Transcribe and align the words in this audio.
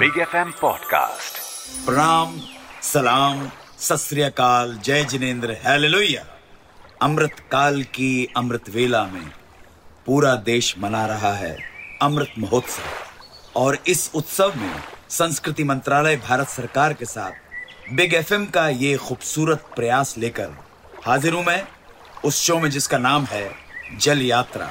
Big 0.00 0.18
F 0.18 0.36
M 0.36 0.52
podcast 0.60 1.38
प्रणाम 1.86 2.40
सलाम 2.82 3.50
सत 3.78 4.08
जय 4.84 5.04
जिनेन्द्र, 5.04 5.56
हेलेलुया। 5.66 6.26
अमृत 7.02 7.32
काल 7.50 7.82
की 7.82 8.32
अमृत 8.36 8.70
वेला 8.70 9.04
में 9.04 9.32
पूरा 10.06 10.34
देश 10.34 10.74
मना 10.78 11.06
रहा 11.06 11.32
है 11.32 11.58
अमृत 12.02 12.32
महोत्सव। 12.38 12.82
और 13.56 13.78
इस 13.86 14.10
उत्सव 14.14 14.52
में 14.56 14.74
संस्कृति 15.10 15.64
मंत्रालय 15.64 16.16
भारत 16.16 16.48
सरकार 16.48 16.92
के 16.92 17.04
साथ 17.04 17.32
बिग 17.92 18.14
एफएम 18.14 18.46
का 18.46 18.68
ये 18.68 18.96
खूबसूरत 18.96 19.64
प्रयास 19.76 20.18
लेकर 20.18 20.50
हाजिर 21.06 21.32
हूँ 21.32 21.44
मैं 21.44 21.68
उस 22.24 22.42
शो 22.42 22.58
में 22.58 22.70
जिसका 22.70 22.98
नाम 22.98 23.24
है 23.24 23.52
जल 23.96 24.22
यात्रा। 24.22 24.70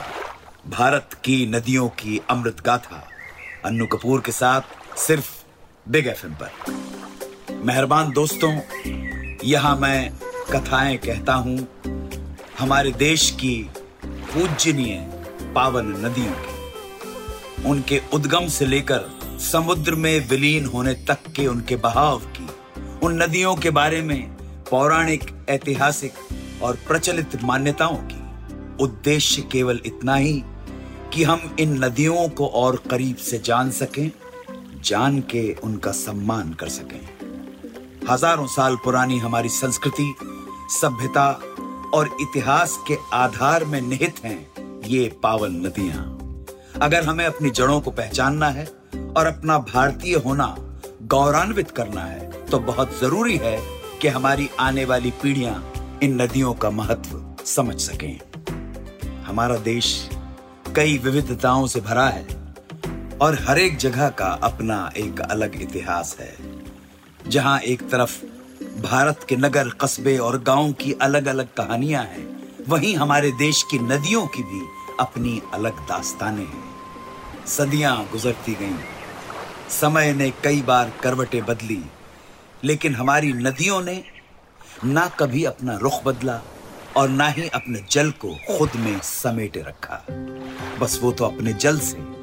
भारत 0.67 1.09
की 1.23 1.45
नदियों 1.45 1.89
की 1.89 2.21
अमृत 2.29 2.61
गाथा। 2.61 3.07
अन्नू 3.65 3.85
कपूर 3.85 4.21
के 4.21 4.31
साथ 4.31 4.78
सिर्फ़ 4.99 5.27
बिग 5.89 6.07
एफएम 6.07 6.33
पर। 6.33 7.61
मेहरबान 7.65 8.11
दोस्तों, 8.11 8.51
यहाँ 9.43 9.75
मैं 9.77 10.11
कथाएँ 10.51 10.97
कहता 10.97 11.33
हूँ 11.33 11.67
हमारे 12.59 12.91
देश 12.91 13.29
की 13.31 13.69
पूजनीय 14.05 14.97
पावन 15.55 15.87
नदियों 16.05 16.33
की। 16.33 17.67
उनके 17.69 18.01
उद्गम 18.13 18.47
से 18.47 18.65
लेकर 18.65 19.09
समुद्र 19.41 19.95
में 19.95 20.29
विलीन 20.29 20.65
होने 20.65 20.93
तक 20.93 21.31
के 21.35 21.47
उनके 21.47 21.75
बहाव 21.75 22.19
की, 22.19 22.47
उन 23.03 23.23
नदियों 23.23 23.55
के 23.55 23.69
बारे 23.69 24.01
में 24.01 24.29
पौराणिक, 24.71 25.45
ऐतिहासिक 25.49 26.13
और 26.61 26.79
प्रचलित 26.87 27.43
मान्यताओं 27.43 27.97
की। 28.03 28.83
उद्देश्य 28.83 29.41
केवल 29.41 29.79
इतना 29.85 30.15
ही 30.15 30.43
कि 31.13 31.23
हम 31.23 31.55
इन 31.59 31.83
नदियों 31.83 32.29
को 32.29 32.47
और 32.47 32.83
करीब 32.91 33.15
से 33.15 33.41
जान 33.45 33.71
सकें 33.71 34.11
जान 34.81 35.19
के 35.31 35.41
उनका 35.63 35.91
सम्मान 35.91 36.53
कर 36.53 36.69
सकें। 36.69 37.01
हज़ारों 38.09 38.47
साल 38.47 38.75
पुरानी 38.75 39.17
हमारी 39.17 39.49
संस्कृति, 39.49 40.13
सभ्यता 40.71 41.29
और 41.93 42.09
इतिहास 42.21 42.77
के 42.87 42.97
आधार 43.13 43.65
में 43.65 43.81
निहित 43.81 44.23
हैं 44.23 44.81
ये 44.85 45.07
पावन 45.23 45.55
नदियाँ। 45.65 46.05
अगर 46.81 47.03
हमें 47.03 47.25
अपनी 47.25 47.49
जड़ों 47.51 47.79
को 47.81 47.91
पहचानना 47.91 48.49
है 48.49 48.65
और 49.17 49.25
अपना 49.25 49.57
भारतीय 49.65 50.15
होना 50.17 50.55
गौरवान्वित 51.03 51.71
करना 51.71 52.01
है 52.01 52.45
तो 52.45 52.59
बहुत 52.61 52.99
ज़रूरी 52.99 53.37
है 53.37 53.57
कि 54.01 54.07
हमारी 54.07 54.49
आने 54.59 54.85
वाली 54.85 55.11
पीढ़ियाँ 55.23 55.73
इन 56.03 56.21
नदियों 56.21 56.53
का 56.53 56.69
महत्व 56.71 57.45
समझ 57.45 57.79
सकें। 57.81 58.19
हमारा 59.25 59.57
देश 59.63 60.09
कई 60.75 60.97
विविधताओं 60.97 61.67
से 61.67 61.81
भरा 61.81 62.07
है। 62.07 62.38
और 63.21 63.37
हर 63.47 63.59
एक 63.59 63.77
जगह 63.77 64.09
का 64.09 64.27
अपना 64.43 64.91
एक 64.97 65.19
अलग 65.21 65.61
इतिहास 65.61 66.15
है, 66.19 66.35
जहाँ 67.27 67.59
एक 67.59 67.81
तरफ़ 67.89 68.11
भारत 68.81 69.25
के 69.29 69.35
नगर, 69.35 69.69
कस्बे 69.69 70.17
और 70.17 70.41
गाँव 70.41 70.71
की 70.73 70.93
अलग 70.93 71.25
अलग 71.25 71.53
कहानियाँ 71.53 72.03
हैं, 72.03 72.27
वहीं 72.67 72.95
हमारे 72.95 73.31
देश 73.31 73.63
की 73.63 73.79
नदियों 73.79 74.27
की 74.27 74.43
भी 74.43 74.61
अपनी 74.99 75.41
अलग 75.53 75.79
दास्तानें 75.79 76.45
हैं। 76.45 77.45
सदियाँ 77.47 78.09
गुजरती 78.11 78.53
गईं। 78.53 78.77
समय 79.69 80.13
ने 80.13 80.29
कई 80.43 80.61
बार 80.61 80.93
करवटें 81.03 81.45
बदली, 81.45 81.81
लेकिन 82.63 82.95
हमारी 82.95 83.33
नदियों 83.33 83.81
ने 83.81 84.03
ना 84.85 85.07
कभी 85.07 85.43
अपना 85.43 85.77
रुख 85.77 86.03
बदला 86.03 86.41
और 86.97 87.09
ना 87.09 87.27
ही 87.27 87.47
अपने 87.49 87.83
जल 87.91 88.11
को 88.11 88.35
खुद 88.49 88.69
में 88.75 88.99
समेटे 88.99 89.61
रखा। 89.61 90.03
बस 90.79 90.99
वो 91.03 91.11
तो 91.11 91.25
अपने 91.25 91.53
जल 91.53 91.79
से 91.79 92.18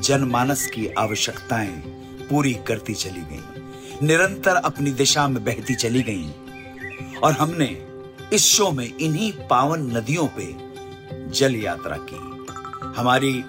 जनमानस 0.00 0.66
की 0.66 0.86
आवश्यकताएँ 0.86 1.70
पूरी 2.30 2.54
करती 2.54 2.94
चली 2.94 3.20
गई। 3.20 3.42
निरंतर 4.06 4.54
अपनी 4.54 4.90
दिशा 4.90 5.28
में 5.28 5.44
बहती 5.44 5.74
चली 5.74 6.02
गई। 6.02 6.34
और 7.22 7.32
हमने 7.32 7.86
इस 8.32 8.44
शो 8.44 8.70
में 8.70 8.98
इन्हीं 8.98 9.32
पावन 9.32 9.96
नदियों 9.96 10.28
पे 10.28 10.54
जल 11.30 11.56
यात्रा 11.56 11.96
की। 11.96 12.46
हमारी 13.00 13.44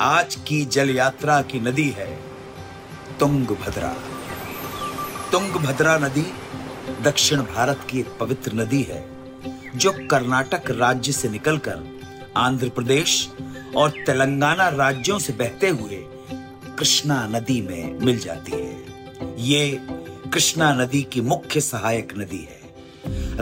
आज 0.00 0.34
की 0.34 0.64
जल 0.64 0.90
यात्रा 0.90 1.42
की 1.42 1.60
नदी 1.60 1.90
है 1.90 2.20
तुंगभद्रा। 3.20 3.96
तुंगभद्रा 5.32 5.98
नदी 5.98 6.32
दक्षिण 7.02 7.42
भारत 7.42 7.86
की 7.90 8.00
एक 8.00 8.08
पवित्र 8.20 8.52
नदी 8.52 8.82
है, 8.82 9.08
जो 9.76 9.92
कर्नाटक 9.92 10.70
राज्य 10.70 11.12
से 11.12 11.28
निकलकर 11.28 12.00
आंध्र 12.36 12.68
प्रदेश 12.68 13.30
और 13.76 13.90
तेलंगाना 13.90 14.68
राज्यों 14.68 15.18
से 15.18 15.32
बहते 15.32 15.68
हुए 15.68 16.04
कृष्णा 16.78 17.26
नदी 17.26 17.60
में 17.60 17.98
मिल 18.00 18.18
जाती 18.18 18.52
है। 18.52 18.82
ये 19.38 19.80
कृष्णा 20.32 20.72
नदी 20.74 21.02
की 21.02 21.20
मुख्य 21.20 21.60
सहायक 21.60 22.12
नदी 22.18 22.48
है। 22.50 22.60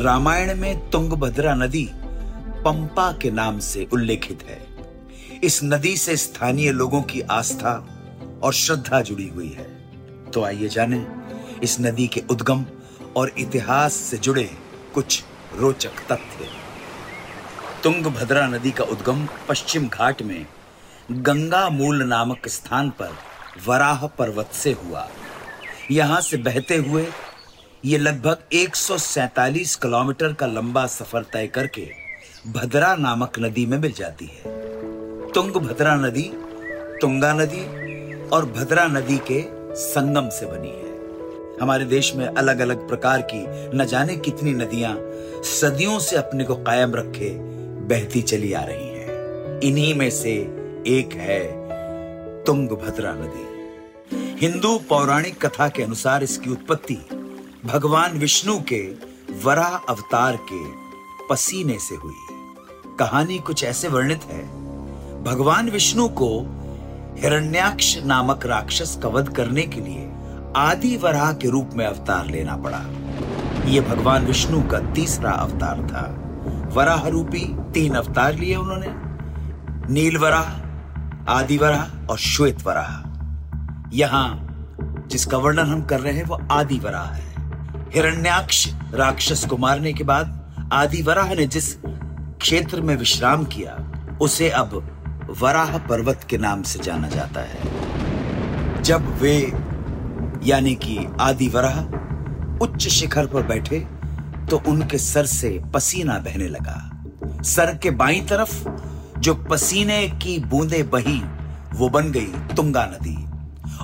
रामायण 0.02 0.54
में 0.56 0.90
तुंगभद्रा 0.90 1.54
नदी 1.54 1.88
पंपा 2.64 3.12
के 3.12 3.30
नाम 3.30 3.58
से 3.58 3.88
उल्लेखित 3.92 4.42
है। 4.42 4.66
इस 5.44 5.60
नदी 5.64 5.96
से 5.96 6.16
स्थानीय 6.16 6.72
लोगों 6.72 7.02
की 7.02 7.20
आस्था 7.20 7.74
और 8.42 8.52
श्रद्धा 8.52 9.00
जुड़ी 9.00 9.28
हुई 9.28 9.48
है। 9.48 9.68
तो 10.30 10.44
आइए 10.44 10.68
जानें 10.68 11.06
इस 11.62 11.80
नदी 11.80 12.06
के 12.06 12.22
उद्गम 12.30 12.64
और 13.16 13.32
इतिहास 13.38 13.92
से 13.92 14.18
जुड़े 14.18 14.50
कुछ 14.94 15.24
रोचक 15.56 15.92
तथ्य। 16.12 16.59
तुंगभद्रा 17.84 18.46
नदी 18.46 18.70
का 18.70 18.84
उद्गम 18.84 19.28
पश्चिम 19.48 19.88
घाट 19.88 20.22
में 20.22 20.46
गंगा 21.10 21.68
मूल 21.70 22.02
नामक 22.02 22.48
स्थान 22.48 22.90
पर 22.90 23.12
वराह 23.66 24.06
पर्वत 24.06 24.50
से 24.52 24.72
हुआ। 24.72 25.08
यहाँ 25.90 26.20
से 26.20 26.36
बहते 26.36 26.76
हुए 26.76 27.06
ये 27.84 27.98
लगभग 27.98 28.42
147 28.52 29.74
किलोमीटर 29.74 30.32
का 30.32 30.46
लंबा 30.46 30.86
सफ़र 30.86 31.22
तय 31.22 31.46
करके 31.46 31.88
भद्रा 32.46 32.94
नामक 32.96 33.38
नदी 33.38 33.66
में 33.66 33.78
मिल 33.78 33.92
जाती 33.92 34.26
है। 34.26 34.42
तुंगभद्रा 35.32 35.94
नदी, 35.96 36.30
तुंगा 37.00 37.32
नदी 37.32 37.64
और 38.28 38.46
भद्रा 38.46 38.86
नदी 38.86 39.18
के 39.30 39.44
संगम 39.74 40.28
से 40.28 40.46
बनी 40.46 40.68
है। 40.68 41.58
हमारे 41.60 41.84
देश 41.84 42.14
में 42.14 42.26
अलग 42.26 42.58
अलग 42.58 42.88
प्रकार 42.88 43.22
की 43.22 43.44
न 43.76 43.84
जाने 43.84 44.16
कितनी 44.16 44.52
नदियाँ 44.54 44.96
सदियों 45.44 45.98
से 45.98 46.16
अपने 46.16 46.44
को 46.44 46.54
कायम 46.56 46.94
रखे 46.94 47.59
बहती 47.90 48.22
चली 48.22 48.52
आ 48.52 48.62
रही 48.62 48.88
हैं। 48.88 49.10
इन्हीं 49.60 49.94
में 49.94 50.10
से 50.10 50.32
एक 50.86 51.10
है 51.12 51.40
तुंगभद्रा 52.44 53.12
नदी। 53.12 53.46
हिंदू 54.46 54.78
पौराणिक 54.78 55.46
कथा 55.46 55.68
के 55.68 55.82
अनुसार 55.82 56.22
इसकी 56.22 56.50
उत्पत्ति 56.50 56.94
भगवान 57.64 58.18
विष्णु 58.18 58.60
के 58.60 58.80
वराह 59.44 59.76
अवतार 59.76 60.38
के 60.52 60.64
पसीने 61.30 61.78
से 61.78 61.94
हुई। 61.94 62.14
कहानी 62.98 63.38
कुछ 63.38 63.64
ऐसे 63.64 63.88
वर्णित 63.88 64.20
है। 64.22 64.46
भगवान 65.24 65.70
विष्णु 65.70 66.08
को 66.08 66.40
हिरण्याक्ष 67.18 67.98
नामक 67.98 68.46
राक्षस 68.46 68.98
का 69.02 69.08
वध 69.08 69.28
करने 69.28 69.62
के 69.62 69.80
लिए 69.80 70.10
आदि 70.56 70.96
वराह 70.96 71.32
के 71.32 71.48
रूप 71.48 71.70
में 71.74 71.86
अवतार 71.86 72.26
लेना 72.26 72.56
पड़ा। 72.56 72.82
यह 73.66 73.82
भगवान 73.82 74.26
विष्णु 74.26 74.62
का 74.62 74.92
तीसरा 74.92 75.30
अवतार 75.30 75.86
था। 75.86 76.26
वराह 76.70 77.08
रूपी 77.08 77.56
तीन 77.74 77.94
अवतार 77.94 78.34
लिए 78.34 78.56
उन्होंने। 78.56 78.86
नील 79.92 80.16
वराह, 80.16 80.46
आदि 81.32 81.56
वराह 81.58 82.06
और 82.06 82.18
श्वेत 82.18 82.66
वराह। 82.66 83.10
यहाँ 83.92 84.46
जिसका 85.06 85.38
वर्णन 85.38 85.66
हम 85.66 85.82
कर 85.82 86.00
रहे 86.00 86.12
हैं, 86.12 86.24
वो 86.24 86.42
आदि 86.50 86.78
वराह 86.78 87.06
है। 87.06 87.34
हिरण्याक्ष 87.94 88.68
राक्षस 88.94 89.44
को 89.44 89.56
मारने 89.56 89.92
के 89.92 90.04
बाद 90.04 90.40
आदि 90.72 91.02
वराह 91.02 91.34
ने 91.34 91.46
जिस 91.46 91.74
क्षेत्र 92.40 92.80
में 92.80 92.96
विश्राम 92.96 93.44
किया, 93.44 93.78
उसे 94.20 94.50
अब 94.50 94.96
वराह 95.40 95.78
पर्वत 95.78 96.26
के 96.30 96.38
नाम 96.38 96.62
से 96.62 96.78
जाना 96.78 97.08
जाता 97.08 97.40
है। 97.40 97.60
जब 98.82 99.20
वे, 99.20 99.52
यानी 100.44 100.74
कि 100.74 101.06
आदि 101.20 101.48
वराह, 101.48 101.80
उच्च 102.58 102.88
शिखर 102.88 103.26
पर 103.26 103.42
बैठे 103.42 103.99
तो 104.50 104.62
उनके 104.66 104.98
सर 104.98 105.26
से 105.26 105.60
पसीना 105.74 106.18
बहने 106.18 106.48
लगा। 106.48 107.06
सर 107.42 107.76
के 107.76 107.90
बाई 107.90 108.20
तरफ़ 108.20 108.68
जो 109.18 109.34
पसीने 109.34 110.08
की 110.08 110.38
बूंदे 110.38 110.82
बही, 110.82 111.22
वो 111.74 111.88
बन 111.88 112.12
गई 112.12 112.26
तुंगा 112.26 112.86
नदी। 112.86 113.30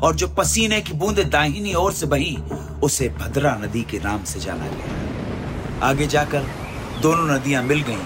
और 0.00 0.14
जो 0.14 0.28
पसीने 0.28 0.80
की 0.80 0.92
बूंदे 0.92 1.24
दाहिनी 1.24 1.74
ओर 1.74 1.92
से 1.92 2.06
बही, 2.06 2.36
उसे 2.82 3.08
भद्रा 3.08 3.56
नदी 3.56 3.82
के 3.82 3.98
नाम 3.98 4.24
से 4.24 4.40
जाना 4.40 4.68
गया। 4.68 5.86
आगे 5.86 6.06
जाकर 6.06 6.44
दोनों 7.02 7.36
नदियाँ 7.36 7.62
मिल 7.62 7.82
गईं। 7.82 8.02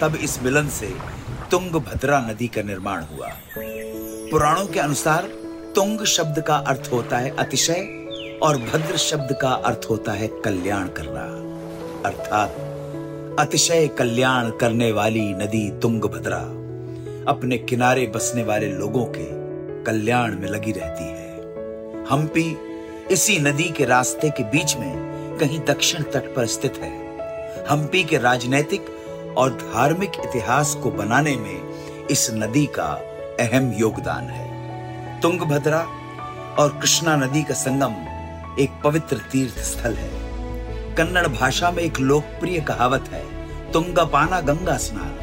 तब 0.00 0.14
इस 0.16 0.42
मिलन 0.42 0.68
से 0.68 0.94
तुंग 1.50 1.70
भद्रा 1.70 2.20
नदी 2.20 2.48
का 2.48 2.62
निर्माण 2.62 3.02
हुआ। 3.02 3.28
पुराणों 4.30 4.66
के 4.66 4.80
अनुसार 4.80 5.22
तुंग 5.74 6.04
शब्द 6.04 6.40
का 6.42 6.56
अर्थ 6.56 6.90
होता 6.92 7.18
है 7.18 7.36
अतिशय 7.36 7.80
और 8.42 8.58
भद्र 8.58 8.96
शब्द 8.96 9.38
का 9.42 9.50
अर्थ 9.50 9.80
होता 9.90 10.12
है 10.12 10.26
कल्याण 10.26 10.86
करना। 10.88 11.39
अर्थात 12.06 13.36
अतिशय 13.38 13.88
कल्याण 13.88 14.50
करने 14.50 14.92
वाली 14.92 15.32
नदी 15.34 15.70
तुंगभद्रा 15.82 16.38
अपने 17.32 17.58
किनारे 17.58 18.06
बसने 18.06 18.42
वाले 18.42 18.66
लोगों 18.66 19.04
के 19.04 19.26
कल्याण 19.84 20.38
में 20.38 20.48
लगी 20.48 20.72
रहती 20.72 21.04
है। 21.04 22.06
हम्पी 22.10 22.56
इसी 23.10 23.38
नदी 23.38 23.64
के 23.64 23.84
रास्ते 23.84 24.30
के 24.30 24.44
बीच 24.44 24.76
में 24.76 25.36
कहीं 25.40 25.60
दक्षिण 25.60 26.02
तट 26.02 26.34
पर 26.34 26.46
स्थित 26.46 26.76
है। 26.76 26.92
हम्पी 27.70 28.04
के 28.04 28.18
राजनैतिक 28.18 28.86
और 29.38 29.50
धार्मिक 29.50 30.12
इतिहास 30.24 30.74
को 30.74 30.90
बनाने 30.90 31.36
में 31.36 32.06
इस 32.10 32.30
नदी 32.30 32.66
का 32.66 32.88
अहम 33.40 33.72
योगदान 33.72 34.24
है। 34.24 35.20
तुंगभद्रा 35.20 35.80
और 36.58 36.78
कृष्णा 36.82 37.16
नदी 37.16 37.42
का 37.42 37.54
संगम 37.54 37.94
एक 38.62 38.70
पवित्र 38.84 39.16
तीर्थ 39.32 39.58
स्थल 39.58 39.94
है। 39.94 40.29
कन्नड़ 41.00 41.26
भाषा 41.26 41.70
में 41.70 41.82
एक 41.82 41.98
लोकप्रिय 42.00 42.60
कहावत 42.60 43.04
है 43.08 43.22
तुंगा 43.72 44.04
पाना 44.04 44.40
गंगा 44.40 44.76
स्नान, 44.76 45.14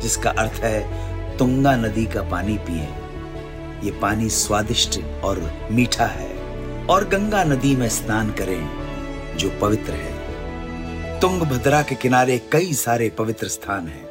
जिसका 0.00 0.30
अर्थ 0.30 0.52
है 0.52 1.36
तुंगा 1.38 1.76
नदी 1.76 2.06
का 2.06 2.22
पानी 2.22 2.58
पिए। 2.58 2.88
ये 3.84 3.90
पानी 4.00 4.28
स्वादिष्ट 4.30 4.98
और 5.24 5.68
मीठा 5.72 6.06
है, 6.06 6.30
और 6.86 7.08
गंगा 7.08 7.44
नदी 7.44 7.76
में 7.76 7.88
स्नान 7.88 8.30
करें, 8.30 8.68
जो 9.36 9.50
पवित्र 9.60 9.92
है। 9.92 11.20
तुंगभद्रा 11.20 11.82
के 11.82 11.94
किनारे 11.94 12.38
कई 12.52 12.72
सारे 12.72 13.08
पवित्र 13.08 13.48
स्थान 13.48 13.86
हैं। 13.88 14.08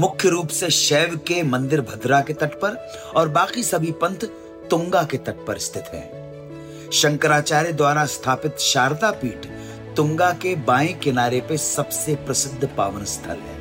मुख्य 0.00 0.28
रूप 0.28 0.48
से 0.48 0.70
शैव 0.70 1.16
के 1.16 1.42
मंदिर 1.42 1.80
भद्रा 1.80 2.20
के 2.20 2.32
तट 2.32 2.54
पर, 2.54 2.88
और 3.16 3.28
बाकी 3.28 3.62
सभी 3.62 3.92
पंथ 3.92 4.24
तुंगा 4.70 5.02
के 5.02 5.16
तट 5.16 5.44
पर 5.46 5.58
स्थित 5.58 5.84
हैं। 5.94 6.90
शंकराचार्य 6.92 7.72
द्वारा 7.72 8.06
स्थापित 8.06 8.58
शारदा 8.58 9.10
पीठ 9.10 9.46
तुंगा 9.96 10.30
के 10.32 10.54
बाएँ 10.54 10.92
किनारे 10.92 11.40
पे 11.40 11.56
सबसे 11.56 12.14
प्रसिद्ध 12.14 12.68
पावन 12.76 13.04
स्थल 13.04 13.36
है। 13.36 13.58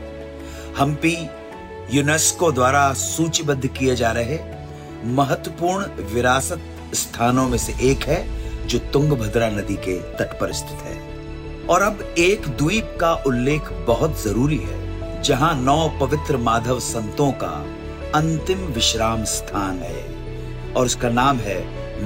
हम्पी 0.77 1.29
यूनेस्को 1.97 2.51
द्वारा 2.51 2.93
सूचीबद्ध 2.93 3.67
किए 3.67 3.95
जा 3.95 4.11
रहे 4.11 4.39
महत्वपूर्ण 5.05 5.85
विरासत 6.13 6.61
स्थानों 6.93 7.47
में 7.49 7.57
से 7.57 7.73
एक 7.91 8.03
है, 8.03 8.27
जो 8.67 8.79
तुंगभद्रा 8.79 9.49
नदी 9.49 9.75
के 9.75 9.99
तट 9.99 10.39
पर 10.39 10.51
स्थित 10.53 10.83
है। 10.83 10.99
और 11.65 11.81
अब 11.81 12.15
एक 12.17 12.47
द्वीप 12.47 12.97
का 13.01 13.13
उल्लेख 13.13 13.61
बहुत 13.87 14.23
ज़रूरी 14.23 14.57
है, 14.57 15.21
जहाँ 15.21 15.55
नौ 15.55 15.89
पवित्र 16.01 16.37
माधव 16.37 16.79
संतों 16.79 17.31
का 17.31 17.65
अंतिम 18.15 18.57
विश्राम 18.57 19.23
स्थान 19.23 19.79
है, 19.79 20.05
और 20.73 20.85
उसका 20.85 21.09
नाम 21.09 21.37
है 21.37 21.59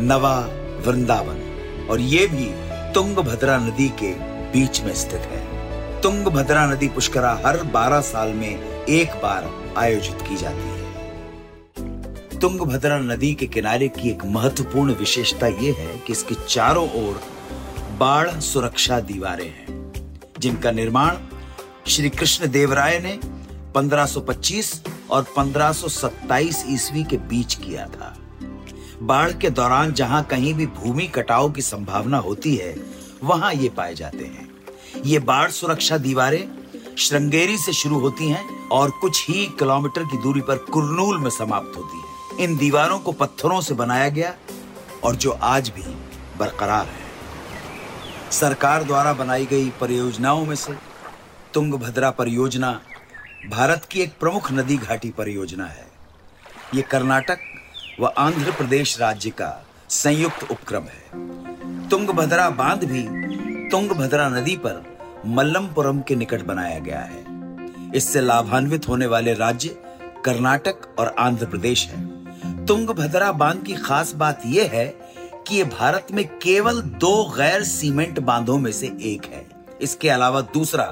नवा 0.03 0.39
वृंदावन। 0.85 1.45
और 1.89 1.99
ये 1.99 2.27
भी 2.27 2.68
तुंगभद्रा 2.93 3.57
नदी 3.57 3.89
के 3.89 4.11
बीच 4.51 4.81
में 4.81 4.93
स्थित 4.95 5.21
है। 5.31 6.01
तुंगभद्रा 6.01 6.65
नदी 6.65 6.87
पुष्करा 6.87 7.41
हर 7.45 7.63
12 7.63 8.01
साल 8.01 8.29
में 8.29 8.85
एक 8.85 9.09
बार 9.09 9.49
आयोजित 9.77 10.21
की 10.21 10.35
जाती 10.35 10.69
है। 10.69 10.79
तुंगभद्रा 12.39 12.97
नदी 12.99 13.33
के 13.33 13.45
किनारे 13.45 13.87
की 13.87 14.09
एक 14.09 14.25
महत्वपूर्ण 14.25 14.93
विशेषता 14.93 15.47
यह 15.47 15.75
है 15.79 15.97
कि 15.97 16.13
इसके 16.13 16.35
चारों 16.47 16.87
ओर 16.91 17.21
बाढ़ 17.97 18.39
सुरक्षा 18.39 18.99
दीवारें 18.99 19.47
हैं, 19.47 19.91
जिनका 20.39 20.71
निर्माण 20.71 21.17
श्री 21.87 22.09
कृष्ण 22.09 22.47
देवराय 22.47 22.99
ने 22.99 23.19
1525 23.75 24.81
और 25.09 25.23
1527 25.23 26.63
ईस्वी 26.67 27.03
के 27.03 27.17
बीच 27.17 27.55
किया 27.55 27.85
था। 27.85 28.15
बाढ़ 29.03 29.31
के 29.31 29.49
दौरान 29.49 29.91
जहाँ 29.93 30.23
कहीं 30.23 30.53
भी 30.53 30.65
भूमि 30.67 31.07
कटाव 31.07 31.49
की 31.51 31.61
संभावना 31.61 32.17
होती 32.17 32.55
है, 32.55 32.75
वहाँ 33.23 33.53
ये 33.53 33.69
पाए 33.69 33.93
जाते 33.95 34.25
हैं। 34.25 34.47
ये 35.05 35.19
बाढ़ 35.19 35.49
सुरक्षा 35.51 35.97
दीवारें 35.97 36.95
श्रृंगेरी 36.97 37.57
से 37.57 37.73
शुरू 37.73 37.99
होती 37.99 38.29
हैं 38.29 38.67
और 38.69 38.91
कुछ 38.91 39.29
ही 39.29 39.45
किलोमीटर 39.59 40.03
की 40.03 40.17
दूरी 40.17 40.41
पर 40.41 40.57
कुरनूल 40.65 41.17
में 41.17 41.29
समाप्त 41.29 41.77
होती 41.77 41.97
है। 41.97 42.43
इन 42.43 42.57
दीवारों 42.57 42.99
को 42.99 43.11
पत्थरों 43.11 43.61
से 43.61 43.73
बनाया 43.73 44.09
गया 44.09 44.33
और 45.03 45.15
जो 45.15 45.31
आज 45.31 45.69
भी 45.69 45.83
बरकरार 46.39 46.85
है। 46.85 47.07
सरकार 48.31 48.83
द्वारा 48.83 49.13
बनाई 49.13 49.45
गई 49.45 49.69
परियोजनाओं 49.81 50.45
में 50.45 50.55
से 50.55 50.73
तुंगभद्रा 51.53 52.09
परियोजना 52.11 52.79
भारत 53.49 53.85
की 53.85 54.01
एक 54.01 54.13
प्रमुख 54.19 54.51
नदी 54.51 54.77
घाटी 54.77 55.09
परियोजना 55.09 55.65
है। 55.65 55.87
ये 56.75 56.81
कर्नाटक 56.81 57.39
व 57.99 58.05
आंध्र 58.17 58.51
प्रदेश 58.51 58.99
राज्य 58.99 59.29
का 59.29 59.65
संयुक्त 59.89 60.51
उपक्रम 60.51 60.83
है। 60.83 61.89
तुंगभद्रा 61.89 62.49
बाँध 62.49 62.83
भी 62.83 63.01
तुंगभद्रा 63.69 64.29
नदी 64.29 64.55
पर 64.55 64.83
मल्लमपुरम 65.25 66.01
के 66.01 66.15
निकट 66.15 66.45
बनाया 66.45 66.79
गया 66.79 66.99
है। 66.99 67.23
इससे 67.95 68.21
लाभान्वित 68.21 68.87
होने 68.87 69.05
वाले 69.05 69.33
राज्य 69.33 69.69
कर्नाटक 70.25 70.95
और 70.99 71.15
आंध्र 71.19 71.45
प्रदेश 71.45 71.87
है। 71.87 72.65
तुंगभद्रा 72.65 73.31
बाँध 73.31 73.63
की 73.63 73.73
खास 73.73 74.13
बात 74.13 74.41
यह 74.45 74.69
है 74.73 74.87
कि 75.47 75.57
ये 75.57 75.63
भारत 75.63 76.07
में 76.11 76.27
केवल 76.27 76.81
दो 76.81 77.23
गैर 77.37 77.63
सीमेंट 77.63 78.19
बांधों 78.19 78.57
में 78.57 78.71
से 78.71 78.87
एक 78.87 79.25
है। 79.25 79.45
इसके 79.81 80.09
अलावा 80.09 80.41
दूसरा 80.41 80.85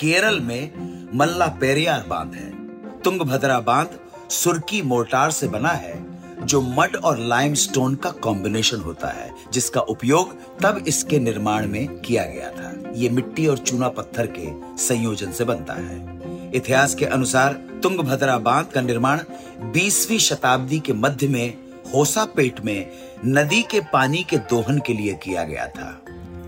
केरल 0.00 0.40
में 0.40 0.70
मल्ला 1.14 1.46
पेरियार 1.46 2.04
बाँध 2.08 2.34
है। 2.34 2.50
तुंगभद्रा 3.00 3.60
बाँध 3.60 3.98
सुर्की 4.30 4.82
मोर्टार 4.82 5.30
से 5.30 5.48
बना 5.48 5.68
है 5.68 6.07
जो 6.42 6.60
मड 6.60 6.96
और 6.96 7.18
लाइमस्टोन 7.18 7.94
का 7.94 8.10
कॉम्बिनेशन 8.10 8.76
होता 8.76 9.08
है, 9.08 9.30
जिसका 9.52 9.80
उपयोग 9.80 10.32
तब 10.60 10.84
इसके 10.88 11.18
निर्माण 11.18 11.66
में 11.66 12.00
किया 12.00 12.24
गया 12.24 12.50
था। 12.50 12.92
ये 12.94 13.08
मिट्टी 13.08 13.46
और 13.46 13.58
चूना 13.58 13.88
पत्थर 13.88 14.26
के 14.38 14.48
संयोजन 14.76 15.32
से 15.32 15.44
बनता 15.44 15.74
है। 15.74 16.18
इतिहास 16.54 16.94
के 16.94 17.04
अनुसार, 17.04 17.52
तुंगभद्रा 17.82 18.38
बाँध 18.38 18.66
का 18.66 18.80
निर्माण 18.80 19.20
20वीं 19.72 20.18
शताब्दी 20.18 20.80
के 20.80 20.92
मध्य 20.92 21.28
में 21.28 21.58
होसापेट 21.94 22.60
में 22.60 22.90
नदी 23.24 23.62
के 23.62 23.80
पानी 23.80 24.22
के 24.22 24.36
दोहन 24.36 24.78
के 24.78 24.92
लिए 24.92 25.14
किया 25.14 25.44
गया 25.44 25.66
था, 25.66 26.00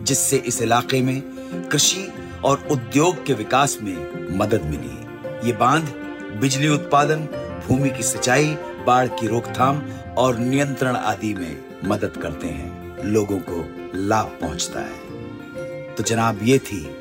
जिससे 0.02 0.36
इस 0.36 0.62
इलाके 0.62 1.00
में 1.00 1.20
कृषि 1.72 2.12
और 2.44 2.68
उद्योग 2.70 3.24
के 3.26 3.34
विकास 3.34 3.78
में 3.82 4.38
मदद 4.38 4.62
मिली। 4.62 5.46
ये 5.46 5.52
बाँध 5.52 5.94
बिजली 6.40 6.68
उत्पादन, 6.68 7.20
भूमि 7.68 7.90
की 7.90 8.02
सिंचाई 8.02 8.56
बाढ़ 8.84 9.08
की 9.08 9.26
रोकथाम 9.26 9.82
और 10.18 10.38
नियंत्रण 10.38 10.96
आदि 10.96 11.34
में 11.34 11.64
मदद 11.84 12.16
करते 12.16 12.46
हैं। 12.46 13.04
लोगों 13.04 13.38
को 13.38 13.90
लाभ 13.94 14.26
पहुँचता 14.40 14.80
है। 14.80 15.94
तो 15.94 16.02
जनाब, 16.02 16.38
ये 16.42 16.58
थी 16.58 16.98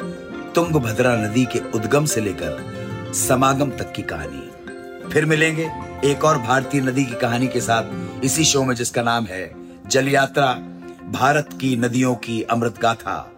तुंगभद्रा 0.56 1.16
नदी 1.16 1.46
के 1.46 1.60
उद्गम 1.60 2.06
से 2.06 2.22
लेकर 2.22 3.14
समागम 3.14 3.72
तक 3.72 3.92
की 3.92 4.02
कहानी। 4.02 5.10
फिर 5.10 5.26
मिलेंगे 5.26 5.70
एक 6.06 6.24
और 6.24 6.38
भारतीय 6.38 6.82
नदी 6.82 7.06
की 7.06 7.14
कहानी 7.14 7.48
के 7.48 7.62
साथ 7.62 8.24
इसी 8.24 8.44
शो 8.44 8.64
में 8.64 8.76
जिसका 8.76 9.04
नाम 9.04 9.26
है 9.26 9.52
जल 9.88 10.08
यात्रा 10.08 10.54
भारत 11.10 11.50
की 11.62 11.76
नदियों 11.76 12.16
की 12.16 12.42
अमृत 12.42 12.80
गाथा, 12.80 13.32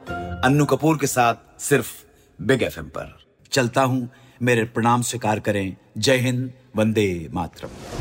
अन्नू 0.44 0.66
कपूर 0.66 0.98
के 0.98 1.08
साथ 1.08 1.36
सिर्फ़ 1.60 1.92
बिग 2.42 2.64
एफएम 2.64 2.86
पर। 2.86 3.20
चलता 3.52 3.82
हूँ, 3.82 4.10
मेरे 4.42 4.64
प्रणाम 4.64 5.02
स्वीकार 5.02 5.40
करें। 5.40 5.78
जय 5.98 6.18
हिंद, 6.18 6.52
वंदे 6.76 7.30
मातरम। 7.34 8.01